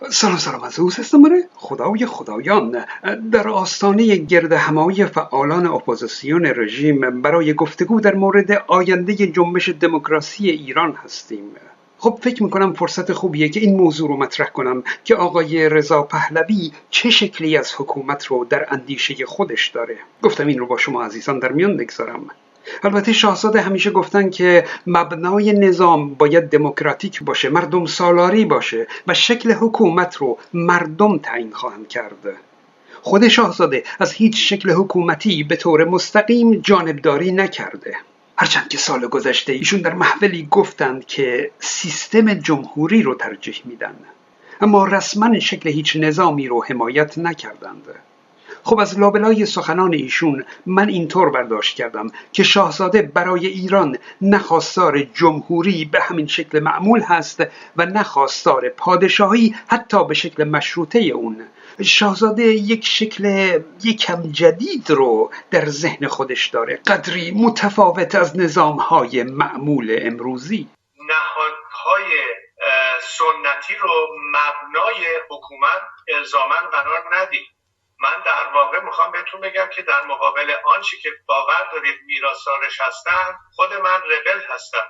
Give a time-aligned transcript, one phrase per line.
[0.00, 2.84] سلام سلام از او استماره خدای خدایان.
[3.32, 10.92] در آستانه گرد همایی فعالان اپوزیسیون رژیم برای گفتگو در مورد آینده جنبش دموکراسی ایران
[11.04, 11.42] هستیم.
[11.98, 16.72] خب فکر می‌کنم فرصت خوبیه که این موضوع رو مطرح کنم که آقای رضا پهلوی
[16.90, 19.96] چه شکلی از حکومت رو در اندیشه خودش داره.
[20.22, 22.26] گفتم این رو با شما عزیزان در میان بگذارم.
[22.82, 29.52] البته شاهزاده همیشه گفتن که مبنای نظام باید دموکراتیک باشه مردم سالاری باشه و شکل
[29.52, 32.26] حکومت رو مردم تعیین خواهند کرد.
[33.02, 37.96] خود شاهزاده از هیچ شکل حکومتی به طور مستقیم جانبداری نکرده.
[38.38, 43.94] هرچند که سال گذشته ایشون در محفلی گفتند که سیستم جمهوری رو ترجیح میدن
[44.60, 47.88] اما رسما شکل هیچ نظامی رو حمایت نکردند.
[48.64, 55.84] خب از لابلای سخنان ایشون من اینطور برداشت کردم که شاهزاده برای ایران نخواستار جمهوری
[55.84, 57.42] به همین شکل معمول هست
[57.76, 61.46] و نخواستار پادشاهی حتی به شکل مشروطه اون.
[61.82, 63.24] شاهزاده یک شکل
[63.84, 70.68] یکم جدید رو در ذهن خودش داره قدری متفاوت از نظام های معمول امروزی.
[70.98, 72.12] نهادهای
[73.02, 75.82] سنتی رو مبنای حکومت
[76.18, 77.57] الزامن قرار ندید.
[78.00, 83.38] من در واقع می‌خوام بهتون بگم که در مقابل آنچه که باور دارید میراثارش هستم
[83.54, 84.86] خود من ربل هستم.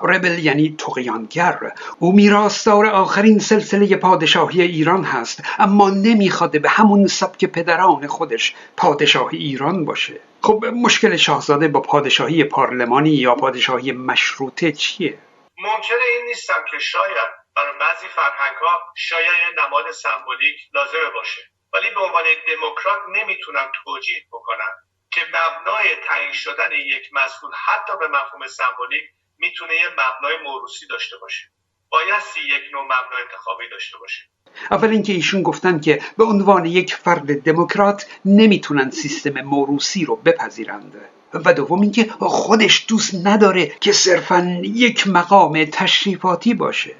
[0.00, 1.72] ربل یعنی تقیانگر.
[1.98, 9.28] او میراثدار آخرین سلسله پادشاهی ایران هست اما نمی‌خواد به همون سبک پدران خودش پادشاه
[9.32, 10.20] ایران باشه.
[10.42, 15.18] خب مشکل شاهزاده با پادشاهی پارلمانی یا پادشاهی مشروطه چیه؟
[15.58, 21.42] ممکنه این نیستم که شاید برای بعضی فرهنگ ها شاید نماد سمبولیک لازمه باشه.
[21.72, 24.72] ولی به عنوان دموکرات نمی‌تونم توجیه بکنم
[25.10, 29.02] که مبنای تعیین شدن یک مسئول حتی به مفهوم سمبولیک
[29.38, 31.44] می‌تونه یه مبنای موروسی داشته باشه.
[31.90, 34.22] بایستی یک نوع مبنای انتخابی داشته باشه.
[34.70, 41.08] اول اینکه ایشون گفتن که به عنوان یک فرد دموکرات نمی‌تونن سیستم موروسی رو بپذیرند.
[41.34, 46.96] و دوم اینکه خودش دوست نداره که صرفا یک مقام تشریفاتی باشه.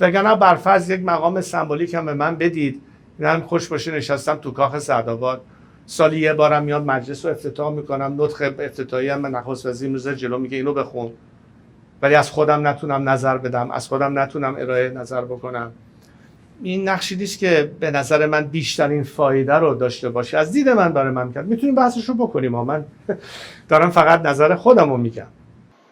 [0.00, 2.82] وگرنه برفرض یک مقام سمبولیک هم به من بدید.
[3.20, 5.40] هم خوش باشه نشستم تو کاخ سعدآباد.
[5.86, 8.14] سالی یه بارم میاد مجلس رو افتتاح می‌کنم.
[8.18, 11.10] نطق افتتاحی هم نخست وزیر می‌ذاره جلو میگه اینو بخون.
[12.02, 15.72] ولی از خودم نتونم نظر بدم از خودم نتونم ارائه نظر بکنم.
[16.62, 20.38] این نقشی نیست که به نظر من بیشترین فایده رو داشته باشه.
[20.38, 22.84] از دید من برای من کرد می‌تونیم بحثش رو بکنیم من
[23.68, 25.26] دارم فقط نظر خودم رو میگم.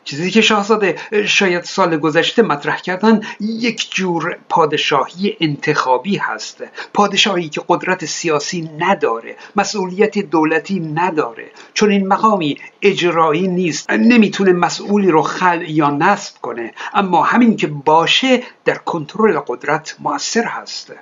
[0.06, 0.96] چیزی که شاهزاده
[1.26, 6.64] شاید سال گذشته مطرح کردن یک جور پادشاهی انتخابی هست.
[6.94, 11.50] پادشاهی که قدرت سیاسی نداره مسئولیت دولتی نداره.
[11.74, 16.74] چون این مقامی اجرایی نیست نمی‌تونه مسئولی رو خل یا نصب کنه.
[16.94, 20.92] اما همین که باشه در کنترل قدرت موثر هست.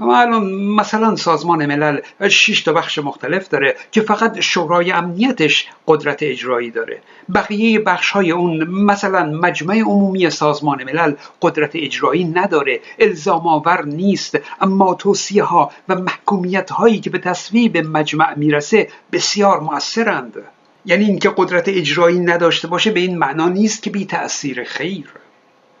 [0.00, 6.22] اما الان مثلا سازمان ملل شش تا بخش مختلف داره که فقط شورای امنیتش قدرت
[6.22, 7.00] اجرایی داره.
[7.34, 12.80] بقیه بخش های اون مثلا مجمع عمومی سازمان ملل قدرت اجرایی نداره.
[12.98, 14.38] الزام آور نیست.
[14.60, 20.42] اما توصیه ها و محکومیت هایی که به تصویب مجمع می‌رسه بسیار موثرند
[20.86, 24.64] یعنی اینکه قدرت اجرایی نداشته باشه به این معنا نیست که بی تأثیر.
[24.64, 25.23] خیر.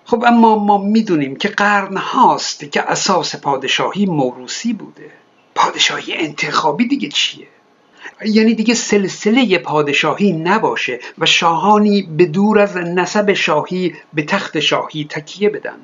[0.04, 5.10] خب اما ما می‌دونیم که قرن هاست که اساس پادشاهی موروسی بوده
[5.54, 7.46] پادشاهی انتخابی دیگه چیه؟
[8.24, 15.06] یعنی دیگه سلسله پادشاهی نباشه و شاهانی به دور از نسب شاهی به تخت شاهی
[15.10, 15.78] تکیه بدن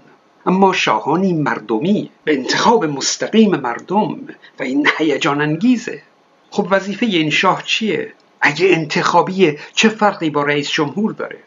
[0.46, 4.12] اما شاهانی مردمی به انتخاب مستقیم مردم
[4.58, 6.02] و این هیجان انگیزه
[6.50, 11.38] خب وظیفه این شاه چیه؟ اگه انتخابیه چه فرقی با رئیس جمهور داره؟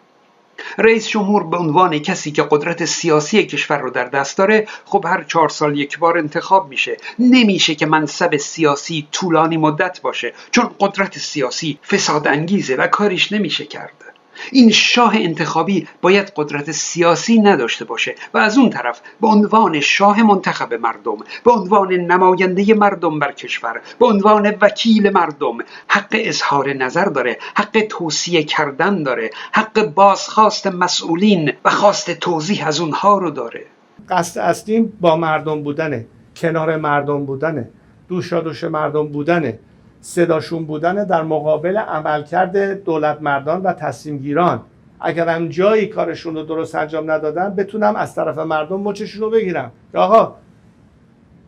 [0.77, 5.23] رئیس جمهور به عنوان کسی که قدرت سیاسی کشور رو در دست داره خب هر
[5.23, 6.97] چهار سال یک بار انتخاب میشه.
[7.19, 13.65] نمیشه که منصب سیاسی طولانی مدت باشه چون قدرت سیاسی فساد انگیزه و کاریش نمیشه
[13.65, 14.12] کرد.
[14.51, 20.23] این شاه انتخابی باید قدرت سیاسی نداشته باشه و از اون طرف به عنوان شاه
[20.23, 25.57] منتخب مردم به عنوان نماینده مردم بر کشور به عنوان وکیل مردم
[25.87, 32.79] حق اظهار نظر داره حق توصیه کردن داره حق بازخواست مسئولین و خواست توضیح از
[32.79, 33.65] اونها رو داره.
[34.09, 36.05] قصد اصلیم با مردم بودنه
[36.35, 37.69] کنار مردم بودنه
[38.07, 39.59] دوشا دوش مردم بودنه.
[40.03, 44.61] صداشون بودن در مقابل عملکرد دولت مردان و تصمیم گیران
[45.01, 49.71] اگرم جایی کارشون رو درست انجام ندادن بتونم از طرف مردم مچشون رو بگیرم.
[49.93, 50.35] آقا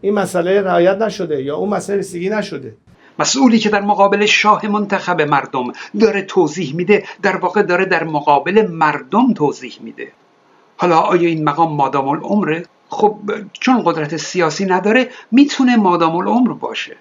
[0.02, 2.76] این مسئله رعایت نشده یا اون مسئله رسیدگی نشده.
[3.20, 8.68] مسئولی که در مقابل شاه منتخب مردم داره توضیح میده در واقع داره در مقابل
[8.72, 10.08] مردم توضیح میده.
[10.78, 13.20] حالا آیا این مقام مادام العمره؟ خب
[13.54, 16.96] چون قدرت سیاسی نداره می‌تونه مادام العمر باشه.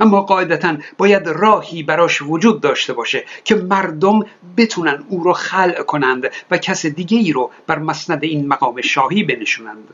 [0.00, 4.20] اما قاعدتا باید راهی براش وجود داشته باشه که مردم
[4.56, 9.22] بتونن او رو خلع کنند و کس دیگه ای رو بر مسند این مقام شاهی
[9.22, 9.88] بنشونند.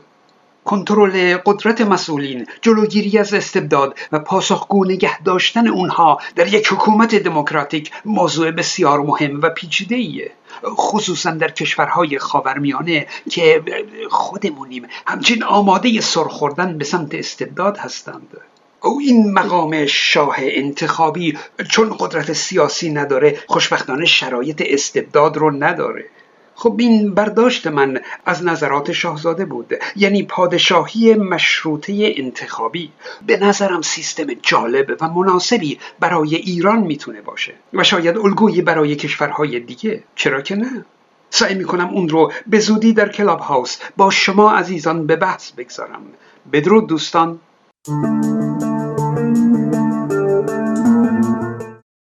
[0.65, 7.91] کنترل قدرت مسئولین جلوگیری از استبداد و پاسخگو نگه داشتن اونها در یک حکومت دموکراتیک
[8.05, 10.31] موضوع بسیار مهم و پیچیده ایه
[10.65, 13.63] خصوصا در کشورهای خاورمیانه که
[14.09, 18.37] خودمونیم همچین آماده سرخوردن به سمت استبداد هستند.
[18.83, 21.37] او این مقام شاه انتخابی
[21.69, 26.05] چون قدرت سیاسی نداره خوشبختانه شرایط استبداد رو نداره.
[26.55, 32.91] خب این برداشت من از نظرات شاهزاده بود یعنی پادشاهی مشروطه انتخابی.
[33.27, 39.59] به نظرم سیستم جالب و مناسبی برای ایران می‌تونه باشه و شاید الگویی برای کشورهای
[39.59, 40.03] دیگه.
[40.15, 40.85] چرا که نه؟
[41.29, 46.01] سعی می‌کنم اون رو به زودی در کلاب هاوس با شما عزیزان به بحث بگذارم.
[46.53, 47.39] بدرود دوستان.
[47.85, 48.92] Música